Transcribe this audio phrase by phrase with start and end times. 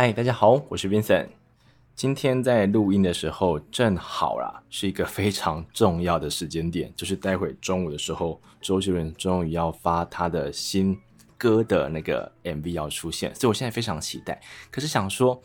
[0.00, 1.26] 嗨，大家好，我是 Vincent。
[1.96, 10.96] 今天在录音的时候，正好啦，是一个非常重要的时间点，就是待会中午的时候，周杰伦终于要发他的新
[11.36, 14.40] 歌的那个 MV 要出现，所以我现在非常期待。
[14.70, 15.42] 可是想说，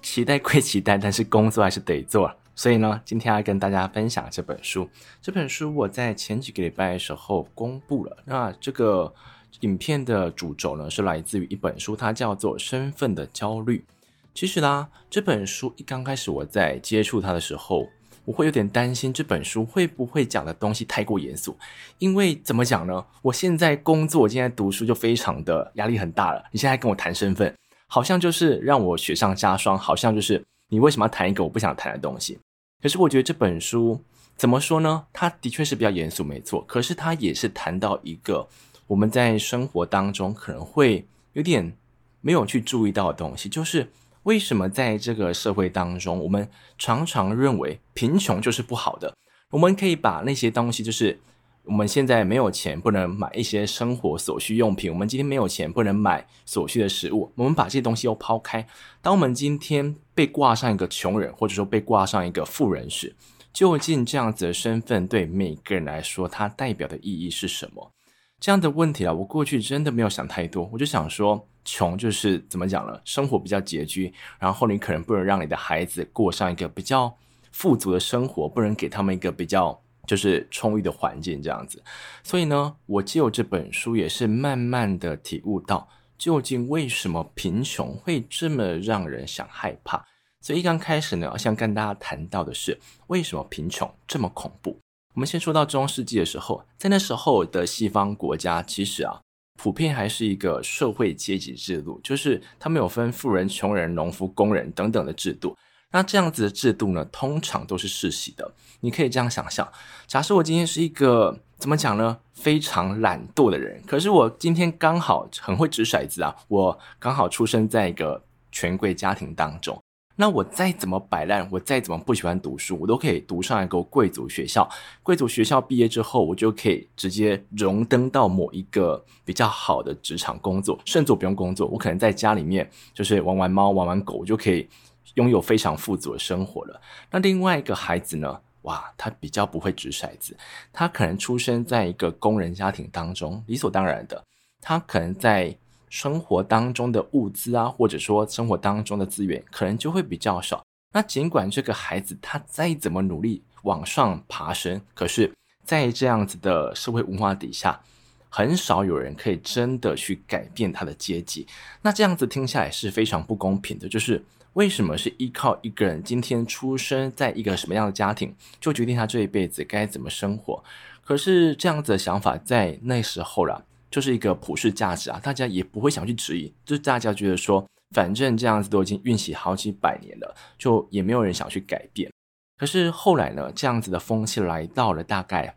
[0.00, 2.34] 期待归期待，但是工作还是得做。
[2.54, 4.88] 所以呢，今天要跟大家分享这本书。
[5.20, 8.16] 这本书我在前几个礼拜的时候公布了。
[8.24, 9.12] 那这个。
[9.60, 13.84] 影片的主轴呢，是来自于一本书，它叫做《身份的焦虑》。
[14.32, 17.88] 其实啦，这本书一刚开始我在接触它的时候，
[18.24, 21.56] 我会有点担心这本书会不会讲的东西太过严肃。
[21.98, 23.04] 因为怎么讲呢？
[23.22, 26.42] 我现在工作，我现在读书就非常的压力很大了。
[26.52, 27.52] 你现在跟我谈身份，
[27.88, 32.38] 好像就是让我雪上加霜，好像就是你为什么要谈一个我不想谈的东西？
[32.80, 34.00] 可是我觉得这本书
[34.36, 35.06] 怎么说呢？
[35.12, 36.64] 它的确是比较严肃，没错。
[36.68, 38.48] 可是它也是谈到一个。
[38.90, 41.76] 我们在生活当中可能会有点
[42.20, 43.88] 没有去注意到的东西，就是
[44.24, 49.14] 为什么在这个社会当中，我们常常认为贫穷就是不好的。
[49.50, 51.20] 我们可以把那些东西，就是
[51.62, 57.30] 我们现在没有钱，不能买一些生活所需用品；我们今天没有钱，不能买所需的食物。
[57.36, 58.66] 我们把这些东西都抛开。
[59.00, 63.14] 当我们今天被挂上一个穷人，或者说被挂上一个富人时，
[63.52, 67.92] 究竟这样子的身份对每个人来说，它代表的意义是什么？
[68.40, 70.68] 这样的问题啊，我过去真的没有想太多。
[70.72, 72.98] 我就想说，穷就是怎么讲呢？
[73.04, 77.14] 生活比较拮据，然后你可能不能让你的孩子过上一个比较
[77.52, 81.82] 富足的生活，不能给他们一个比较就是充裕的环境这样子。
[82.24, 90.02] 所以呢，我借由这本书也是慢慢的体悟到，究竟为什么贫穷会这么让人想害怕。
[90.40, 94.78] 所以一刚开始呢，我想跟大家谈到的是，为什么贫穷这么恐怖。
[95.14, 99.20] 我们先说到中世纪的时候，在那时候的西方国家，其实啊，
[99.60, 105.56] 普遍还是一个社会阶级制度，就是他们有分富人、穷人、农夫、工人等等的制度。
[105.92, 108.48] 那这样子的制度呢，通常都是世袭的。
[108.78, 109.68] 你可以这样想象：
[110.06, 119.82] 假设我今天是一个怎么讲呢，非常懒惰的人，可是我今天刚好很会掷骰子啊，我刚好出生在一个权贵家庭当中。
[120.20, 124.68] 那我再怎么摆烂，我再怎么不喜欢读书，我都可以读上一个贵族学校。
[125.02, 134.68] 贵族学校毕业之后，我就可以直接荣登到某一个比较好的职场工作，甚至我不用工作，我可能在家里面就是玩玩猫、玩玩狗，我就可以
[135.14, 136.78] 拥有非常富足的生活了。
[137.10, 138.38] 那另外一个孩子呢？
[138.64, 140.36] 哇，他比较不会掷骰子，
[140.70, 144.22] 他可能出生在一个工人家庭当中，理所当然的，
[144.60, 145.56] 他可能在。
[145.90, 150.64] 生活当中的物资啊，或者说生活当中的资源，可能就会比较少。
[150.94, 155.30] 那尽管这个孩子他再怎么努力往上爬升，可是，
[155.64, 157.80] 在这样子的社会文化底下，
[158.28, 161.46] 很少有人可以真的去改变他的阶级。
[161.82, 163.88] 那这样子听下来是非常不公平的。
[163.88, 164.24] 就是
[164.54, 170.62] 为什么是依靠一个人今天出生在一个什么样的家庭，就决定他这一辈子该怎么生活？
[171.04, 173.62] 可是这样子的想法在那时候啦。
[173.90, 182.10] 就是一个普世价值啊，大家也不会想去质疑，就是大家觉得说，反正这样子都已经运行好几百年了，就也没有人想去改变。
[182.56, 185.56] 可是后来呢，这样子的风气来到了大概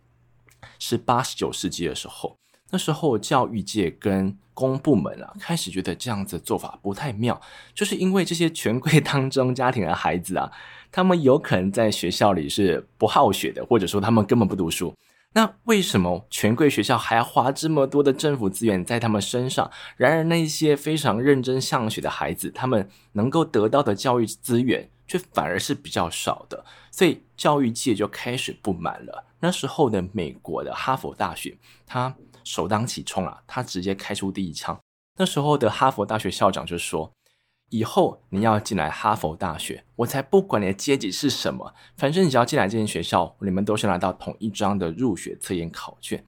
[0.79, 2.35] 是八十九世纪的时候，
[2.71, 7.39] 那时候教育界跟公部门啊，开始觉得这样子做法不太妙，
[7.75, 10.51] 就是因为这些权贵当中家庭的孩子啊，
[10.91, 14.93] 他们有可能在学校里是不好学的，或者说他们根本不读书。
[15.35, 19.71] 那为什么权贵学校还要花这么多的政府资源在他们身上？
[19.97, 29.25] 然而那些非常认真向学的孩子，他们能够得到的教育资源却反而是比较少的，所以教育界就开始不满了。
[29.39, 34.79] 那时候的美国的哈佛大学，他首当其冲啊，他直接开出第一枪。
[35.17, 37.11] 那时候的哈佛大学校长就说。
[37.73, 46.23] 以后你要进来哈佛大学，我才不管你的阶级是什么，反正你只要进来这间学校，你们都是拿到同一张的入学测验考卷。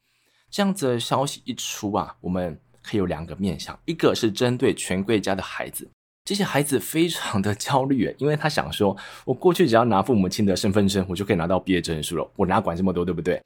[0.50, 5.88] 这样子的消息一出啊，我们可以有两个面向，一个是针对权贵家的孩子，
[6.24, 13.40] 这些孩子非常的焦虑，因为他想说，我过去只要拿父母亲的身份证，我就可以拿到毕业证书了，我哪管这么多，对不对？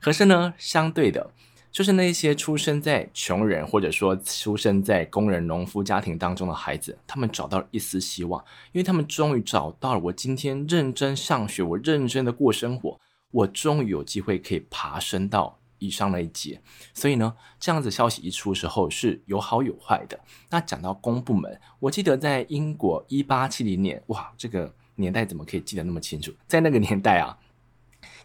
[0.00, 1.30] 可是呢，相对的。
[1.74, 8.40] 就是那些出生在穷人或者说出生在工人、农夫家庭当中的孩子，他们找到了一丝希望，
[8.70, 13.00] 因为他们终于找到了：我今天认真上学，我认真的过生活，
[13.32, 16.62] 我终于有机会可以爬升到以上那一阶。
[16.94, 20.16] 所以呢，这样子消息一出时候是有好有坏的。
[20.50, 26.32] 那讲到公部门，我记得在英国一八七零年，哇，这个年代怎么可以记得那么清楚？
[26.46, 27.36] 在那个年代啊，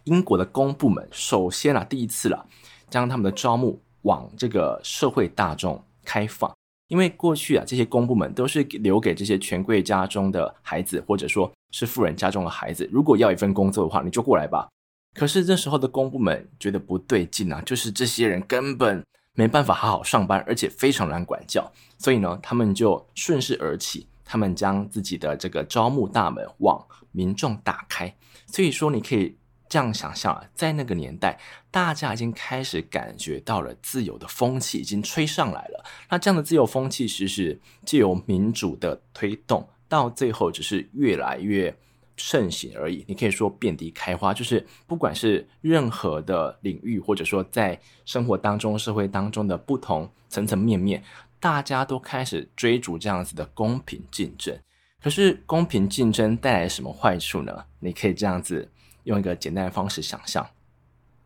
[0.03, 2.45] 英国的公部门首先啊，第一次了。
[2.89, 6.51] 将他们的招募往这个社会大众开放，
[6.87, 12.89] 因为过去啊，这些公部门都是留给这些权贵家中的孩子，或者说是富人家中的孩子。
[12.91, 14.67] 如果要一份工作的话，你就过来吧。
[15.13, 19.03] 可是这时候的公部门觉得不对劲啊，就是这些人根本
[19.33, 28.15] 没办法好好上班，而且非常难管教，所以呢，他们就顺势而起，他们将自己的这个招募大门往民众打开。
[28.45, 29.35] 所以说，你可以。
[29.69, 31.39] 这样想象啊，在那个年代，
[31.69, 35.85] 大家已经开始感觉到了自由的风气已经吹上来了。
[36.09, 41.73] 那这样的自由风气，其实是借由民主的推动，到最后只是越来越
[42.17, 43.05] 盛行而已。
[43.07, 51.03] 你可以说遍地开花，就是不管是任何的领域，或者说在生活当中、社会当中的不同层层面面，
[51.39, 54.57] 大家都开始追逐这样子的公平竞争。
[55.01, 57.63] 可是，公平竞争带来什么坏处呢？
[57.79, 58.67] 你可以这样子。
[59.03, 60.47] 用一个简单的方式想象，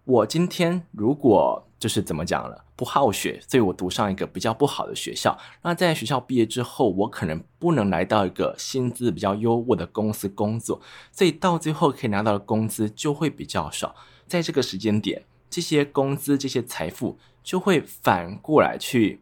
[0.05, 5.37] 我今天如果就是怎么讲了，不好学，所以我读上一个比较不好的学校。
[5.61, 10.81] 那在学校毕业之后，我可能不能来到一个薪资比较优渥的公司工作，
[11.11, 13.95] 所以到最后可以拿到的工资就会比较少。
[14.27, 19.19] 在这个时间点，这些工资、这些财富就会反过来去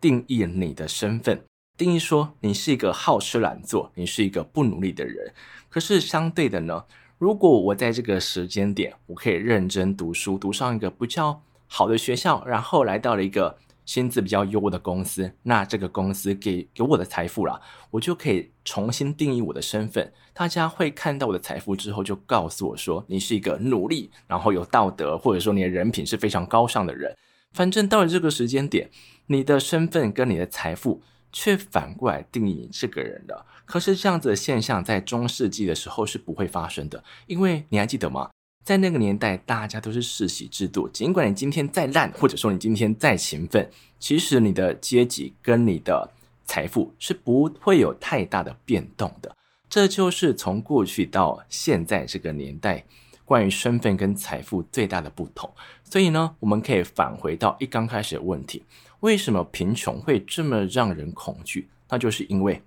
[0.00, 1.44] 定义你的身份，
[1.76, 5.34] 定义说你是一个好吃懒做，你是一个不努力的人。
[5.68, 6.84] 可是相对的呢？
[7.24, 13.56] 如果我在这个时间点，我可以认真读书，读上一个比较好的学校，然后来到了一个
[13.86, 17.58] 薪资比较优的公司，那这个公司给给我的财富啦，
[17.92, 20.12] 我就可以重新定义我的身份。
[20.34, 27.16] 大家会看到我的财富之后，就告诉我说，你是一个努力，然后有道德，或者说你的人品是非常高尚的人。
[27.54, 28.90] 反正到了这个时间点，
[29.28, 31.00] 你的身份跟你的财富
[31.32, 33.46] 却反过来定义你这个人了。
[33.64, 38.30] 可是这样子的现象在中世纪的时候是不会发生的，因为你还记得吗？
[38.62, 46.10] 在那个年代，大家都是世袭制度，尽管你今天再烂，或者说你今天再勤奋，其实你的阶级跟你的
[46.46, 49.36] 财富是不会有太大的变动的。
[49.68, 52.84] 这就是从过去到现在这个年代
[53.24, 55.52] 关于身份跟财富最大的不同。
[55.82, 58.64] 所以呢，我们可以返回到一刚开始的问题：
[59.00, 61.68] 为什么贫穷会这么让人恐惧？
[61.88, 62.62] 那就是因为。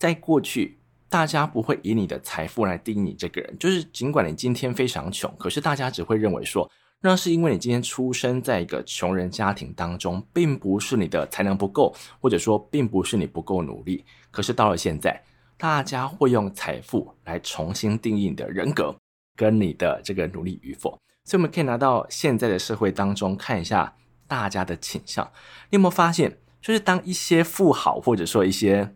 [0.00, 0.78] 在过去，
[1.10, 3.56] 大家不会以你的财富来定义你这个人。
[3.58, 6.68] 就是尽管你今天非常穷，可是大家只会认为说，
[7.02, 14.02] 那是因为你今天出生在一个穷人家庭当中，并不是你的才能不够，或者说并不是你不够努力。
[14.30, 15.22] 可是到了现在，
[15.58, 18.96] 大家会用财富来重新定义你的人格
[19.36, 20.98] 跟你的这个努力与否。
[21.26, 23.94] 所以我们可以拿到现在的社会当中看一下
[24.26, 25.30] 大家的倾向。
[25.68, 28.94] 你有没有发现，就是当一些富豪或者说一些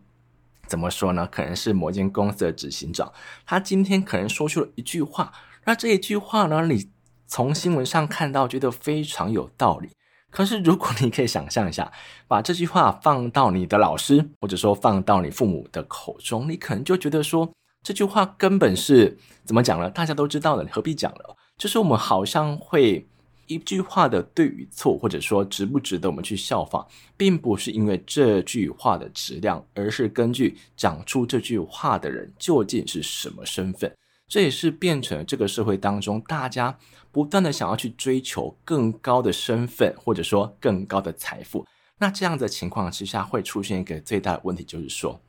[0.67, 1.27] 怎么说呢？
[1.31, 3.11] 可能是某间公司的执行长，
[3.45, 5.31] 他今天可能说出了一句话，
[5.65, 6.89] 那这一句话呢，你
[7.27, 9.89] 从新闻上看到觉得非常有道理。
[10.29, 11.91] 可是如果你可以想象一下，
[12.27, 17.51] 把这句话放到你的老师，或者说放到你父母的口中，你可能就觉得说，
[17.81, 19.89] 这句话根本是怎么讲呢？
[19.89, 21.35] 大家都知道的，你何必讲了？
[21.57, 23.07] 就是我们好像会。
[23.47, 33.91] 一句话的对与错，或者说值不值得我们去效仿，并不是因为这句话的质量，而是根据讲出这句话的人究竟是什么身份。
[34.27, 36.75] 这也是变成这个社会当中大家
[37.11, 41.63] 不断的想要去追求更高的身份，或者说更高的财富。
[41.99, 45.21] 那这样的情况之下，会出现一个最大的问题，就是说，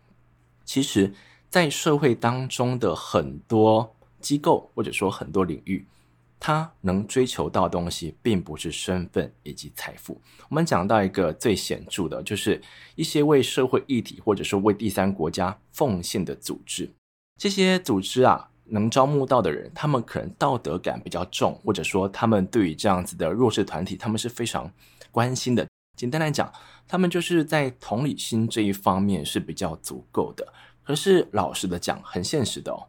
[0.65, 1.13] 其实，
[1.51, 5.87] 在社会当中的很多机构，或者说很多领域。
[6.39, 10.21] 他能追求到东西，并不是身份以及财富。
[10.49, 12.61] 我们讲到一个最显著的，就是
[12.95, 16.93] 一些为社会议题或者说为第三国家奉献的组织。
[17.39, 24.71] 这些组织啊，能招募到的人，他们可能道德感比较重，或者说他们对于这样子的弱势团体，他们是非常
[25.11, 25.67] 关心的。
[25.97, 26.53] 简单来讲，
[26.87, 30.47] 他们就是在同理心这一方面是比较足够的。
[30.85, 32.87] 可是老实的讲，很现实的哦，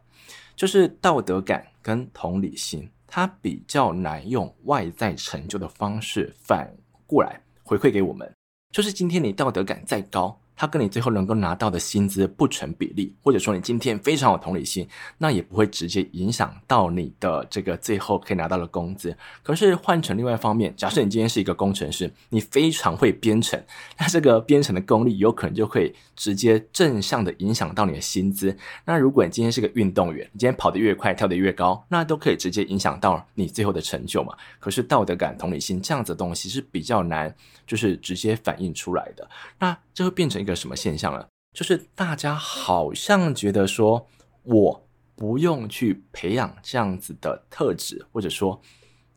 [0.54, 2.88] 就是道德感跟同理心。
[3.08, 6.72] 他比较难用外在成就的方式反
[7.06, 8.30] 过来回馈给我们，
[8.70, 10.38] 就是今天你道德感再高。
[10.58, 14.86] 他跟你最后能够拿到的薪资不成比例，或者说你今天非常有同理心，
[15.16, 19.16] 那也不会直接影响到你的这个最后可以拿到的工资。
[19.44, 23.62] 可是换成另外一方面，假设你今天是一个工程师，你非常会编程，
[23.96, 28.56] 那这个编程的功力有可能就会直接正向的影响到你的薪资。
[28.84, 34.34] 那如果你今天是个运动员，你今天跑得越快，跳得越高，那都可以直接影响到你最后的成就嘛。
[34.58, 37.32] 可是道德感、同理心这样子的东西是比较难，
[37.64, 39.28] 就是直接反映出来的。
[39.60, 41.26] 那这会变成一个什么现象呢？
[41.52, 44.08] 就是大家好像觉得说，
[44.44, 48.58] 我不用去培养这样子的特质，或者说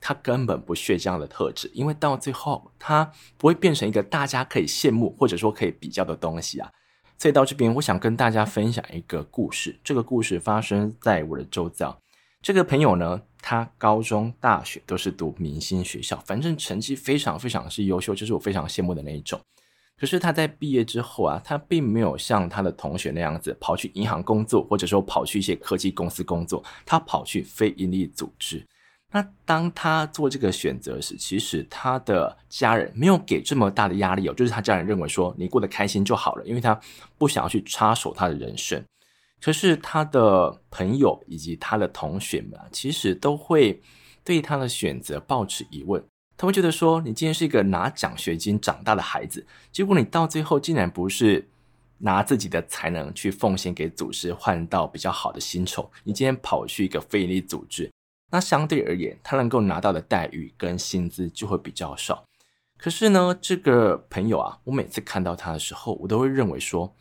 [0.01, 6.69] 他根本不屑这样的特质，因为到最后他不会变成一个大家可以羡慕或者说可以比较的东西啊。
[7.17, 9.79] 所以到这边，我想跟大家分享一个故事。
[9.85, 11.97] 这个故事发生在我的周遭。
[12.41, 19.39] 这个朋友呢，他高中、大学都是读明星学校，反正成绩非常非常是优秀，就是我非常羡慕的那一种。
[20.01, 28.65] 可是他在毕业之后啊，他并没有像他的同学那样子跑去银行工作，或者说跑去一些科技公司工作，他跑去非营利组织。
[29.11, 36.73] 那当他做这个选择时，其实他的家人没有给这么大的压力哦，就是他家人认为说你过得开心就好了，因为他
[37.19, 38.83] 不想要去插手他的人生。
[39.39, 43.79] 可是他的朋友以及他的同学们啊，其实都会
[44.23, 46.03] 对他的选择抱持疑问。
[46.41, 51.47] 他会觉得说，你今天是一个拿奖学金长大的孩子，结果你到最后竟然不是
[51.99, 57.91] 拿自己的才能去奉献给组织，换到比较好的薪酬，你今天跑去一个非营利组织，
[58.31, 62.23] 那相对而言，他能够拿到的待遇跟薪资就会比较少。
[62.75, 66.91] 可是呢，这个朋友啊，我每次看到他的时候，我都会认为说，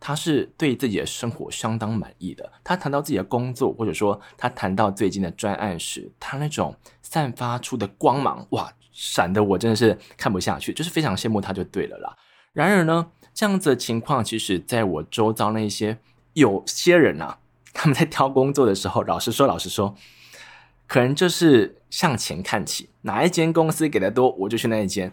[0.00, 2.52] 他是对自己的生活相当满意的。
[2.64, 8.72] 他谈到自己的工作，或者说他谈到最近的专案时，他那种散发出的光芒，哇！
[8.92, 12.16] 闪的我真的是看不下去，就是非常羡慕他就对了啦。
[12.52, 15.98] 然而呢，这样子的情况，其实在我周遭那些
[16.32, 17.38] 有些人啊，
[17.72, 19.94] 他们在挑工作的时候，老实说，老实说，
[20.88, 25.12] 可能就是向前看齐，哪一间公司给的多，我就去那一间。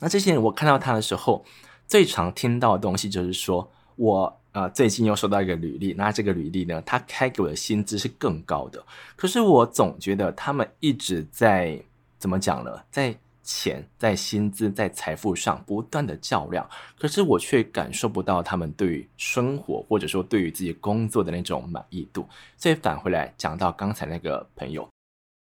[0.00, 1.44] 那这些人，我看到他的时候，
[1.86, 8.82] 最常听到的东西就是说，我呃最近又收到一个履历，那这个履历呢，他开给我的薪资是更高的，
[9.14, 11.82] 可是我总觉得他们一直在。
[12.18, 12.70] 怎么讲呢？
[12.90, 22.28] 在钱、在薪资、在财富上不断的较量，可是我却感受不到他们对于生活或者说对于自己工作的那种满意度。
[22.58, 24.86] 所以返回来讲到刚才那个朋友，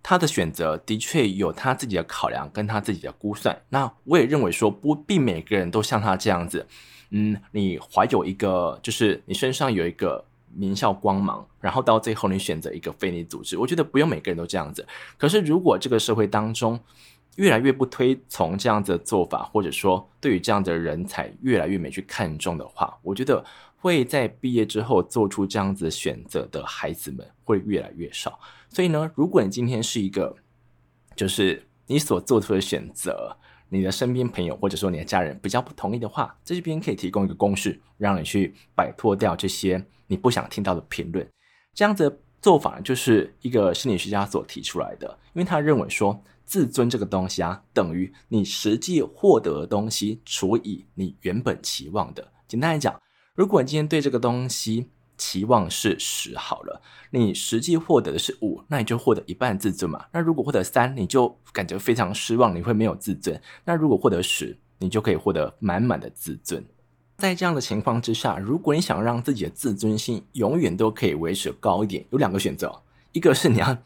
[0.01, 3.58] 他的选择的确有他自己的考量跟他自己的估算。
[3.70, 6.68] 那我也认为说，不必每个人都像他这样子，
[7.12, 10.25] 嗯，你怀有一个，就是你身上有一个。
[10.55, 14.86] 名校光芒，然后到最后你选择一个非你组织，我觉得不用每个人都这样子。
[15.17, 16.79] 可是如果这个社会当中
[17.36, 23.43] 越来越不推崇这样子的做法，或者说对于这样的人才越来越没去看重的话，我觉得
[23.77, 28.39] 会在毕业之后做出这样子选择的孩子们会越来越少。
[28.69, 30.36] 所以呢，如果你今天是一个，
[31.15, 33.38] 就是你所做出的选择。
[33.74, 41.27] 你的身边朋友或者说你的家人比较不同意的话，这边可以提供一个公式，让你去摆脱掉这些你不想听到的评论。
[41.74, 52.32] 这样子的做法就是一个心理学家所提出来的，因为他认为说，自尊这个东西啊，等于你实际获得的东西除以你原本期望的。
[52.48, 53.01] 简单来讲，
[53.34, 54.92] 如果你今天对这个东西，
[55.24, 60.06] 期望是十好了，你实际获得的是五，那你就获得一半自尊嘛。
[60.12, 63.42] 那如果获得三，你就感觉非常失望，你会没有自尊。
[63.63, 66.62] 那如果获得十，你就可以获得满满的自尊。
[67.20, 72.77] 在这样的情况之下，如果你想让自己的自尊心永远都可以维持高一点，有两个选择，
[73.13, 73.77] 一个是你要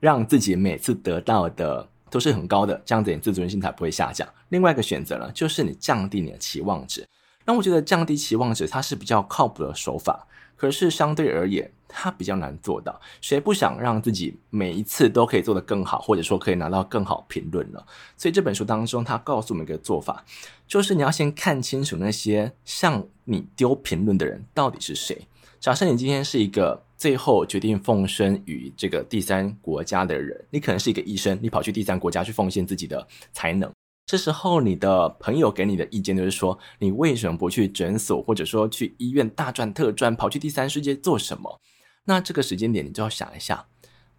[0.00, 4.26] 让自己每次得到的都是很高的，这样子你自尊心才不会下降。
[4.48, 7.06] 另外一个选择呢，就是你降低你的期望值。
[7.46, 10.26] 那我觉得降低期望值，它是比较靠谱的手法。
[10.60, 13.00] 可是相对而言，它比较难做到。
[13.22, 17.82] 谁不想让自己每一次都可以做得更好，或者说可以拿到更好评论呢？
[18.14, 20.22] 所以这本书当中，他告诉我们一个做法，
[20.66, 25.26] 就是你要先看清楚那些向你丢评论的人到底是谁。
[25.58, 33.72] 假设你今天是一个最后决定奉身于这个第三国家的人，你可能是一个医生，你跑去第三国家去奉献自己的才能。
[34.10, 41.60] 这时候，你的朋友给你的意见就是说，你为什么不去诊所，或者说去医院大赚特赚，跑去第三世界做什么？
[42.06, 43.68] 那这个时间点，你就要想一下，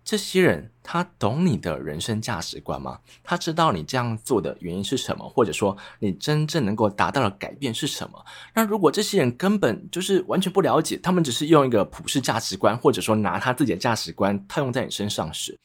[0.02, 3.00] 这些人他懂你的人生价值观吗？
[3.22, 8.26] 他知道你这样做的原因是什么，或者说你真正能够达到的改变是什么？
[8.56, 15.60] 那如果这些人根本就是完全不了解，他们只是用一个普世价值观，或者说拿他自己的价值观套用在你身上时，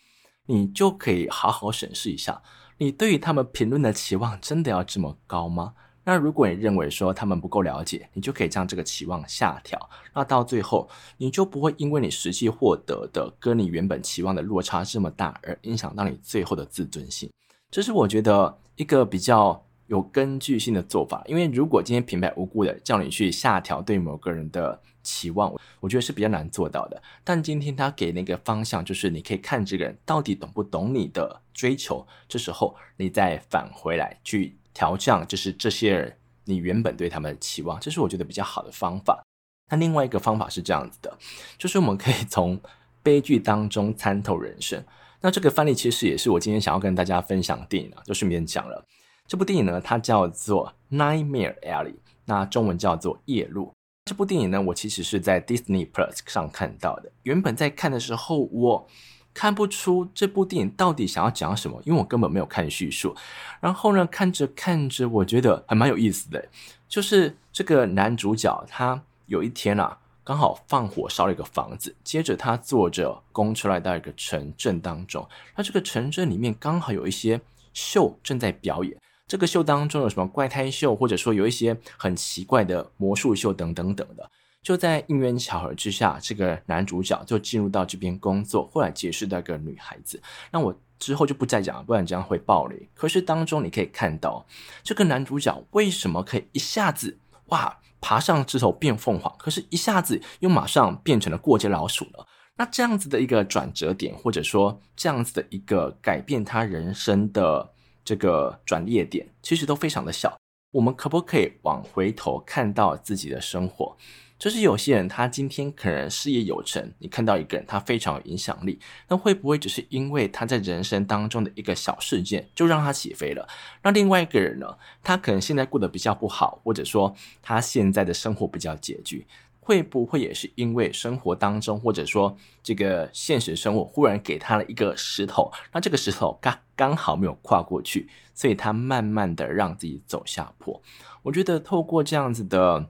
[0.47, 2.43] 你就可以好好审视一下。
[2.79, 5.75] 你对于他们评论的期望真的要这么高吗？
[6.05, 9.77] 那如果你认为说他们不够了解，你就可以将这个期望下调。
[10.15, 17.29] 那到最后，你就不会因为你实际获得的跟你原本期望的落差这么大，而影响到你最后的自尊心。
[17.71, 21.25] 这是我觉得一个比较有根据性的做法。
[21.27, 27.01] 因为如果今天平白无故的叫你去下调对某个人的期望，我觉得是比较难做到的。
[27.23, 32.05] 但今天他给那个方向，就是你可以看这个人到底懂不懂你的追求。
[32.29, 39.23] 这时候你再返回来去调降，就是这些人你原本对他们的期望，这是我觉得比较好的方法。
[39.71, 41.17] 那另外一个方法是这样子的，
[41.57, 42.61] 就是我们可以从
[43.03, 44.85] 悲剧当中参透人生。
[45.21, 48.85] 那这个范例其实也是我今天想要跟大家分享的电影啊，就顺便讲了。
[49.27, 51.95] 这部电影呢，它叫做《Nightmare Alley》，
[52.27, 53.69] 那中文叫做《夜路》。
[54.07, 57.11] 这部电影呢，我其实是在 Disney Plus 上看到的。
[57.25, 58.89] 原本在看的时候，我
[59.35, 63.17] 看不出这部电影到底想要讲什么，因为我根本没有看叙述。
[63.61, 66.49] 然后呢，看着看着，我觉得还蛮有意思的，
[66.89, 75.29] 就是这个男主角他有一天啊，刚好放火烧了一个房子，接着他坐着公车来到一个城镇当中。
[75.57, 77.41] 那这个城镇里面刚好有一些
[77.73, 78.97] 秀正在表演。
[79.29, 84.31] 这个秀当中有什么怪胎秀，或者说有一些很奇怪的魔术秀等等等的，
[84.63, 90.23] 就在因缘巧合之下，这个男主角就进入到这边工作，后来结识到一个女孩子。
[90.53, 92.89] 那我之后就不再讲了，不然这样会爆雷。
[92.95, 94.47] 可是当中你可以看到，
[94.85, 102.25] 这个男主角为什么可以一下子哇爬上枝头变凤凰，可是一下子又马上变成了过街老鼠呢？
[102.57, 107.73] 那这样子的一个转折点，或者说这样子的一个改变他人生的。
[108.07, 110.39] 这个转捩点其实都非常的小，
[110.71, 113.97] 我们可不可以往回头看到自己的生活？
[114.39, 123.49] 就是有些人他今天可能事业有成，你看到一个人他非常有影响力，那会不会只是因为他在人生当中的一个小事件就让他起飞了？
[123.83, 129.27] 那另外一个人呢，他可能现在过得比较不好，或者说他现在的生活比较拮据。
[129.67, 140.81] 会不会也是因为生活当中，或者说这个现实生活忽然给他了一个石头，那这个石头刚刚好没有跨过去，所以他慢慢的让自己走下坡。
[141.25, 142.89] 我觉得透过这样子的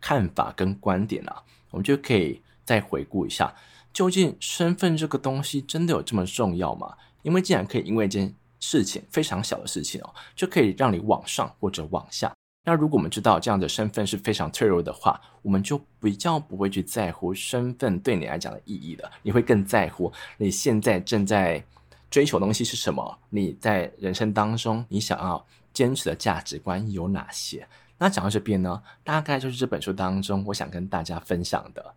[0.00, 3.52] 看法跟观点啊，我们就可以再回顾一下，
[3.92, 6.94] 究竟身份这个东西真的有这么重要吗？
[7.22, 12.32] 因为既然可以因为一件事情非常小的事情哦，就可以让你往上或者往下。
[12.68, 19.08] 那如果我们知道这样的身份是非常脆弱的话，我们就比较不会去在乎身份对你来讲的意义了。
[19.22, 21.64] 你会更在乎你现在正在
[22.10, 23.16] 追求的东西是什么？
[23.30, 27.64] 你在人生当中你想要坚持的价值观有哪些？
[27.98, 31.94] 那讲到这边呢，大概就是这本书当中我想跟大家分享的。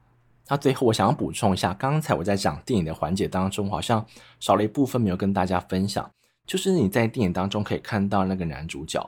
[0.48, 4.06] 那最后我想要补充一下，刚才我在讲电影的环节当中，好像
[4.40, 6.08] 少了一部分没有跟大家分享，
[6.46, 9.04] 就是你在电影当中可以看到那个男主角。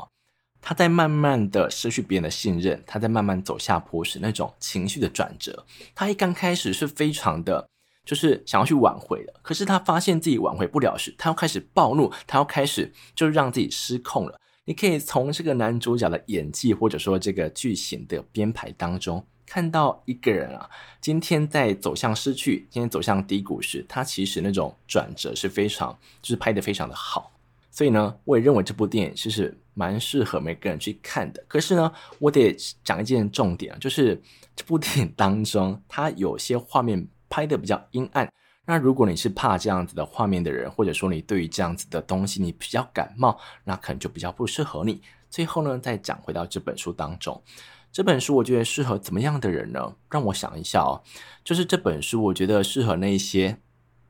[0.61, 5.65] 他在慢慢的失去别人的信任，他在慢慢走下坡时那种情绪的转折。
[5.95, 7.67] 他一刚开始是非常的，
[8.05, 14.39] 就是想要去挽回的，可是他发现自己挽回不了时，他要开始暴怒，他要开始就让自己失控了。
[14.65, 20.69] 你可以从这个男主角的演技，或者说这个剧情的编排当中，看到一个人啊，
[21.01, 27.31] 今天在走向失去，今天走向低谷时，他其实那种转折是非常，就是拍得非常的好。
[27.71, 31.41] 所以呢，我也认为这部电影其实蛮适合每个人去看的。
[31.47, 32.53] 可是呢，我得
[32.83, 34.21] 讲一件重点，就是
[34.55, 38.29] 这部电影当中，它有些画面拍的比较阴暗。
[38.65, 45.01] 那如果你是怕这样子的画面的人，或者说你对于这样子的东西你比较感冒，那可能就比较不适合你。
[45.29, 47.41] 最后呢，再讲回到这本书当中，
[47.89, 49.95] 这本书我觉得适合怎么样的人呢？
[50.09, 51.01] 让我想一下哦，
[51.43, 53.57] 就是这本书我觉得适合那些。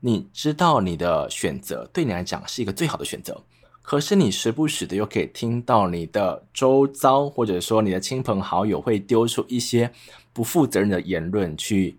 [0.04, 3.40] 你知道你的选择对你来讲是一个最好的选择，
[3.82, 9.90] 可是你时不时的又可以听到你的周遭或者说你的亲朋好友会丢出一些
[10.32, 11.98] 不负责任的言论去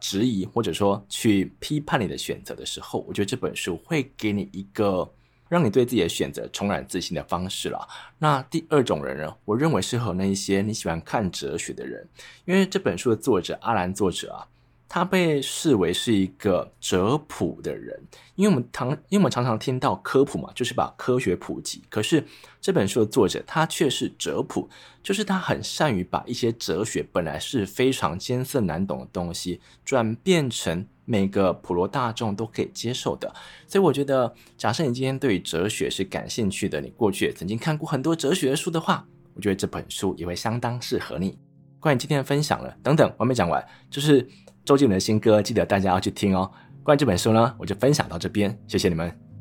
[0.00, 5.08] 质疑或者说去批判你的选择的时候，我觉得这本书会给你一个
[5.48, 7.86] 让你对自己的选择重燃自信的方式了。
[8.18, 12.08] 那第二种人呢，我认为适合那一些你喜欢看哲学的人，
[12.44, 14.48] 因为这本书的作者阿兰作者啊。
[14.94, 17.98] 他被视为是一个哲普的人，
[18.34, 21.82] 因为我们常，因为我们常常听到科普嘛，就是把科学普及。
[21.88, 22.22] 可是
[22.60, 24.68] 这本书的作者他却是哲普，
[25.02, 33.34] 就是他很善于把一些哲学本来是非常艰涩难懂的东西，转变成每个普罗大众都可以接受的。
[33.66, 41.38] 所以我觉得，假设你今天对哲学是感兴趣的，你过去也曾经看过很多哲学书的话，我觉得这本书也会相当适合你。
[41.80, 44.28] 关于今天的分享了，等等，我还没讲完，就是。
[44.64, 46.50] 周杰伦的新歌，记得大家要去听哦。
[46.82, 49.31] 关于这本书呢，我就分享到这边，谢谢你们。